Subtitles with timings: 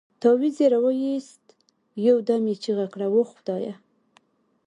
[0.21, 1.43] تاويز يې راوايست
[2.07, 3.73] يو دم يې چيغه کړه وه خدايه.